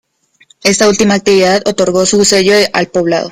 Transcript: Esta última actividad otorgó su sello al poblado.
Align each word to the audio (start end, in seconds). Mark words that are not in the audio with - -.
Esta 0.63 0.89
última 0.89 1.13
actividad 1.13 1.61
otorgó 1.67 2.07
su 2.07 2.25
sello 2.25 2.55
al 2.73 2.87
poblado. 2.87 3.29